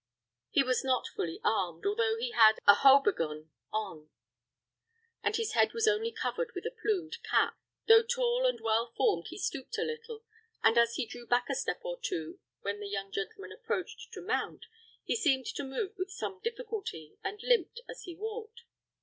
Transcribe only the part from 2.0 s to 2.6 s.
he had